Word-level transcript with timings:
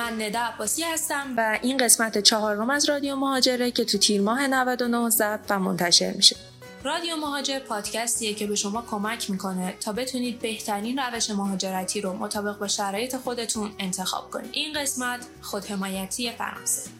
من 0.00 0.22
ندا 0.22 0.38
عباسی 0.38 0.82
هستم. 0.82 1.34
و 1.36 1.58
این 1.62 1.76
قسمت 1.76 2.18
چهارم 2.18 2.70
از 2.70 2.88
رادیو 2.88 3.16
مهاجره 3.16 3.70
که 3.70 3.84
تو 3.84 3.98
تیر 3.98 4.20
ماه 4.20 4.46
99 4.46 5.10
زد 5.10 5.40
و 5.50 5.58
منتشر 5.58 6.12
میشه. 6.12 6.36
رادیو 6.84 7.16
مهاجر 7.16 7.58
پادکستیه 7.58 8.34
که 8.34 8.46
به 8.46 8.54
شما 8.54 8.82
کمک 8.82 9.30
می‌کنه 9.30 9.74
تا 9.80 9.92
بتونید 9.92 10.38
بهترین 10.38 10.98
روش 10.98 11.30
مهاجرتی 11.30 12.00
رو 12.00 12.12
مطابق 12.12 12.58
با 12.58 12.68
شرایط 12.68 13.16
خودتون 13.16 13.72
انتخاب 13.78 14.30
کنید. 14.30 14.50
این 14.52 14.72
قسمت 14.72 15.26
خودحمایتی 15.42 16.30
فرانسه. 16.30 16.90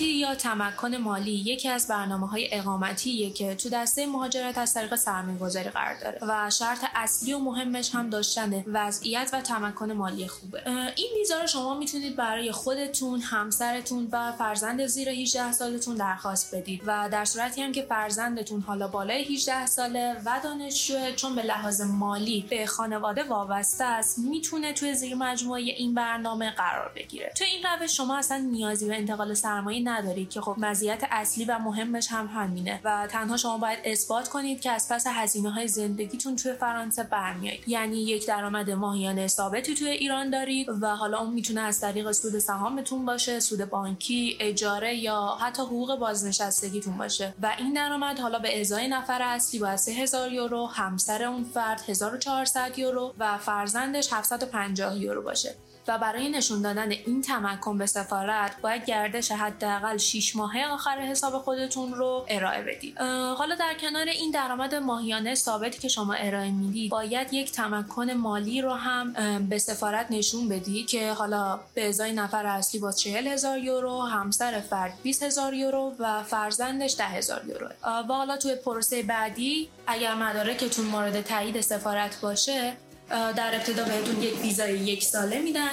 یا 0.00 0.34
تمکن 0.34 0.96
مالی 0.96 1.30
یکی 1.30 1.68
از 1.68 1.88
برنامه 1.88 2.28
های 2.28 2.48
اقامتیه 2.52 3.30
که 3.30 3.54
تو 3.54 3.68
دسته 3.68 4.06
مهاجرت 4.06 4.58
از 4.58 4.74
طریق 4.74 4.96
سرمایه 4.96 5.38
گذاری 5.38 5.68
قرار 5.68 5.94
داره 6.00 6.18
و 6.22 6.50
شرط 6.50 6.78
اصلی 6.94 7.32
و 7.32 7.38
مهمش 7.38 7.94
هم 7.94 8.10
داشتن 8.10 8.64
وضعیت 8.66 9.30
و 9.32 9.40
تمکن 9.40 9.92
مالی 9.92 10.28
خوبه. 10.28 10.62
این 10.96 11.08
ویزا 11.16 11.40
رو 11.40 11.46
شما 11.46 11.78
می‌تونید 11.78 12.16
برای 12.16 12.52
خودتون 12.52 13.20
همسرتون 13.20 14.08
و 14.12 14.32
فرزند 14.32 14.86
زیر 14.86 15.08
18 15.08 15.52
سالتون 15.52 15.94
درخواست 15.94 16.54
بدید 16.54 16.82
و 16.86 17.08
در 17.12 17.24
صورتی 17.24 17.62
هم 17.62 17.72
که 17.72 17.82
فرزندتون 17.82 18.60
حالا 18.60 18.88
بالای 18.88 19.34
18 19.34 19.66
ساله 19.66 20.16
و 20.24 20.40
دانشجو 20.44 20.94
چون 21.16 21.34
به 21.34 21.42
لحاظ 21.42 21.80
مالی 21.80 22.46
به 22.50 22.66
خانواده 22.66 23.22
وابسته 23.22 23.84
است 23.84 24.18
می‌تونه 24.18 24.72
توی 24.72 24.94
زیر 24.94 25.14
مجموعه 25.14 25.62
این 25.62 25.94
برنامه 25.94 26.50
قرار 26.50 26.92
بگیره. 26.96 27.32
تو 27.36 27.44
این 27.44 27.62
روش 27.62 27.96
شما 27.96 28.18
اصلا 28.18 28.38
نیازی 28.38 28.88
به 28.88 28.96
انتقال 28.96 29.34
سرمایه 29.34 29.77
ندارید 29.80 30.30
که 30.30 30.40
خب 30.40 30.54
مزیت 30.58 31.04
اصلی 31.10 31.44
و 31.44 31.58
مهمش 31.58 32.08
هم 32.10 32.26
همینه 32.26 32.80
و 32.84 33.06
تنها 33.10 33.36
شما 33.36 33.58
باید 33.58 33.78
اثبات 33.84 34.28
کنید 34.28 34.60
که 34.60 34.70
از 34.70 34.88
پس 34.88 35.06
هزینه 35.06 35.50
های 35.50 35.68
زندگیتون 35.68 36.36
توی 36.36 36.52
فرانسه 36.52 37.02
برمیایید 37.02 37.68
یعنی 37.68 38.02
یک 38.02 38.26
درآمد 38.26 38.70
ماهیانه 38.70 39.26
ثابتی 39.26 39.74
توی 39.74 39.88
ایران 39.88 40.30
دارید 40.30 40.68
و 40.68 40.86
حالا 40.86 41.18
اون 41.18 41.32
می‌تونه 41.32 41.60
از 41.60 41.80
طریق 41.80 42.12
سود 42.12 42.38
سهامتون 42.38 43.04
باشه 43.04 43.40
سود 43.40 43.64
بانکی 43.64 44.36
اجاره 44.40 44.94
یا 44.94 45.36
حتی 45.40 45.62
حقوق 45.62 45.98
بازنشستگیتون 45.98 46.98
باشه. 46.98 47.34
و 47.42 47.54
این 47.58 47.72
درآمد 47.72 48.18
حالا 48.18 48.38
به 48.38 48.60
ازای 48.60 48.88
نفر 48.88 49.22
اصلی 49.22 49.60
باید 49.60 49.76
3000 49.76 50.32
یورو 50.32 50.66
همسر 50.66 51.22
اون 51.22 51.44
فرد 51.44 51.82
1400 51.88 52.78
یورو 52.78 53.14
و 53.18 53.38
فرزندش 53.38 54.12
750 54.12 54.98
یورو 54.98 55.22
باشه. 55.22 55.54
و 55.88 55.98
برای 55.98 56.28
نشون 56.28 56.62
دادن 56.62 56.90
این 56.90 57.22
تمکن 57.22 57.78
به 57.78 57.86
سفارت 57.86 58.60
باید 58.60 58.84
گردش 58.84 59.32
حداقل 59.32 59.96
6 59.96 60.36
ماهه 60.36 60.66
آخر 60.66 60.98
حساب 60.98 61.38
خودتون 61.38 61.94
رو 61.94 62.26
ارائه 62.28 62.62
بدید. 62.62 62.98
حالا 63.38 63.54
در 63.54 63.74
کنار 63.80 64.06
این 64.06 64.30
درآمد 64.30 64.74
ماهیانه 64.74 65.34
ثابتی 65.34 65.78
که 65.78 65.88
شما 65.88 66.14
ارائه 66.14 66.50
می‌دید 66.50 66.90
باید 66.90 67.32
یک 67.32 67.52
تمکن 67.52 68.10
مالی 68.10 68.62
رو 68.62 68.72
هم 68.72 69.12
به 69.48 69.58
سفارت 69.58 70.06
نشون 70.10 70.48
بدید 70.48 70.86
که 70.88 71.12
حالا 71.12 71.60
به 71.74 71.88
ازای 71.88 72.12
نفر 72.12 72.46
اصلی 72.46 72.80
با 72.80 72.92
40 72.92 73.26
هزار 73.26 73.58
یورو 73.58 74.02
همسر 74.02 74.60
فرد 74.60 74.98
20 75.02 75.22
هزار 75.22 75.54
یورو 75.54 75.94
و 75.98 76.22
فرزندش 76.22 76.96
10 76.98 77.04
هزار 77.04 77.42
یورو. 77.48 77.68
و 77.84 78.12
حالا 78.12 78.36
توی 78.36 78.54
پروسه 78.54 79.02
بعدی 79.02 79.68
اگر 79.86 80.14
مدارکتون 80.14 80.84
مورد 80.84 81.20
تایید 81.20 81.60
سفارت 81.60 82.20
باشه 82.20 82.76
در 83.10 83.54
ابتدا 83.54 83.84
بهتون 83.84 84.22
یک 84.22 84.40
ویزای 84.42 84.78
یک 84.78 85.04
ساله 85.04 85.38
میدن. 85.38 85.70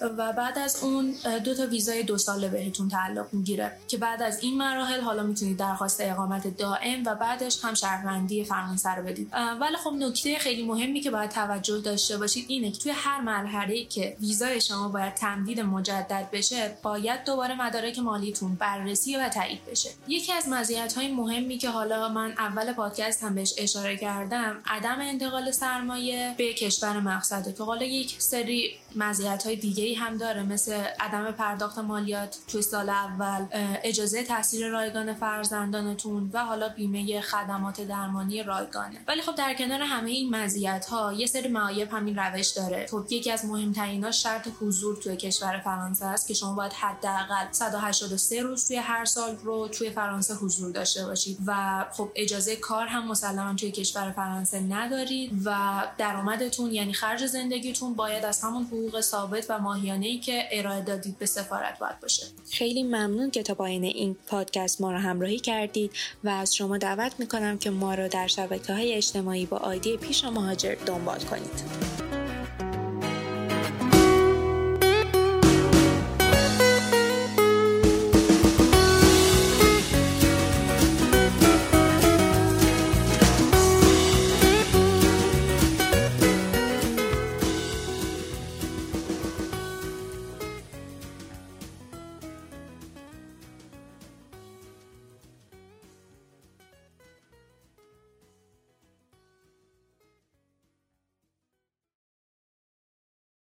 و 0.00 0.32
بعد 0.32 0.58
از 0.58 0.82
اون 0.82 1.14
دو 1.44 1.54
تا 1.54 1.66
ویزای 1.66 2.02
دو 2.02 2.18
ساله 2.18 2.48
بهتون 2.48 2.88
تعلق 2.88 3.26
می‌گیره 3.32 3.72
که 3.88 3.96
بعد 3.96 4.22
از 4.22 4.42
این 4.42 4.58
مراحل 4.58 5.00
حالا 5.00 5.22
می‌تونید 5.22 5.56
درخواست 5.56 6.00
اقامت 6.00 6.56
دائم 6.56 7.02
و 7.06 7.14
بعدش 7.14 7.64
هم 7.64 7.74
شهروندی 7.74 8.44
فرانسه 8.44 8.90
رو 8.90 9.02
بدید. 9.02 9.32
ولی 9.60 9.76
خب 9.76 9.92
نکته 9.92 10.38
خیلی 10.38 10.62
مهمی 10.66 11.00
که 11.00 11.10
باید 11.10 11.30
توجه 11.30 11.80
داشته 11.80 12.18
باشید 12.18 12.44
اینه 12.48 12.70
که 12.70 12.78
توی 12.78 12.92
هر 12.94 13.20
مرحله 13.20 13.84
که 13.84 14.16
ویزای 14.20 14.60
شما 14.60 14.88
باید 14.88 15.14
تمدید 15.14 15.60
مجدد 15.60 16.28
بشه 16.32 16.76
باید 16.82 17.24
دوباره 17.24 17.54
مدارک 17.54 17.98
مالیتون 17.98 18.54
بررسی 18.54 19.16
و 19.16 19.28
تایید 19.28 19.66
بشه. 19.70 19.90
یکی 20.08 20.32
از 20.32 20.48
مزیت 20.48 20.92
های 20.92 21.08
مهمی 21.08 21.58
که 21.58 21.70
حالا 21.70 22.08
من 22.08 22.34
اول 22.38 22.72
پادکست 22.72 23.22
هم 23.22 23.34
بهش 23.34 23.54
اشاره 23.58 23.96
کردم 23.96 24.56
عدم 24.66 24.98
انتقال 25.00 25.50
سرمایه 25.50 26.34
به 26.38 26.54
کشور 26.54 27.00
مقصده 27.00 27.52
که 27.52 27.64
حالا 27.64 27.84
یک 27.84 28.16
سری 28.18 28.70
مزیت 28.96 29.42
های 29.46 29.56
دیگه 29.88 30.00
هم 30.00 30.16
داره 30.16 30.42
مثل 30.42 30.72
عدم 31.00 31.30
پرداخت 31.30 31.78
مالیات 31.78 32.38
توی 32.48 32.62
سال 32.62 32.90
اول 32.90 33.46
اجازه 33.84 34.24
تحصیل 34.24 34.64
رایگان 34.64 35.14
فرزندانتون 35.14 36.30
و 36.32 36.44
حالا 36.44 36.68
بیمه 36.68 37.20
خدمات 37.20 37.80
درمانی 37.80 38.42
رایگانه. 38.42 39.00
ولی 39.08 39.22
خب 39.22 39.34
در 39.34 39.54
کنار 39.54 39.82
همه 39.82 40.10
این 40.10 40.36
مزیت 40.36 40.86
ها 40.86 41.12
یه 41.12 41.26
سری 41.26 41.48
معایب 41.48 41.92
همین 41.92 42.18
روش 42.18 42.48
داره. 42.48 42.86
خب 42.90 43.06
یکی 43.10 43.30
از 43.30 43.44
مهمترین 43.44 44.10
شرط 44.10 44.48
حضور 44.60 44.96
توی 44.96 45.16
کشور 45.16 45.60
فرانسه 45.64 46.06
است 46.06 46.28
که 46.28 46.34
شما 46.34 46.54
باید 46.54 46.72
حداقل 46.72 47.52
183 47.52 48.42
روز 48.42 48.68
توی 48.68 48.76
هر 48.76 49.04
سال 49.04 49.36
رو 49.36 49.68
توی 49.68 49.90
فرانسه 49.90 50.34
حضور 50.34 50.72
داشته 50.72 51.06
باشید 51.06 51.38
و 51.46 51.84
خب 51.92 52.10
اجازه 52.14 52.56
کار 52.56 52.86
هم 52.86 53.08
مسلما 53.08 53.54
توی 53.54 53.70
کشور 53.70 54.12
فرانسه 54.12 54.60
ندارید 54.60 55.32
و 55.44 55.82
درآمدتون 55.98 56.72
یعنی 56.72 56.92
خرج 56.92 57.26
زندگیتون 57.26 57.94
باید 57.94 58.24
از 58.24 58.40
همون 58.40 58.64
حقوق 58.64 59.00
ثابت 59.00 59.46
و 59.48 59.58
ماهیانه 59.78 60.06
ای 60.06 60.18
که 60.18 60.44
ارائه 60.52 60.80
دادید 60.80 61.18
به 61.18 61.26
سفارت 61.26 61.78
باید 61.78 62.00
باشه. 62.00 62.26
خیلی 62.50 62.82
ممنون 62.82 63.30
که 63.30 63.42
تا 63.42 63.54
پایین 63.54 63.84
این 63.84 64.16
پادکست 64.26 64.80
ما 64.80 64.92
رو 64.92 64.98
همراهی 64.98 65.38
کردید 65.38 65.90
و 66.24 66.28
از 66.28 66.56
شما 66.56 66.78
دعوت 66.78 67.12
می‌کنم 67.18 67.58
که 67.58 67.70
ما 67.70 67.94
رو 67.94 68.08
در 68.08 68.26
شبکه 68.26 68.72
های 68.72 68.94
اجتماعی 68.94 69.46
با 69.46 69.56
آیدی 69.56 69.96
پیش 69.96 70.24
مهاجر 70.24 70.74
دنبال 70.86 71.18
کنید. 71.18 72.07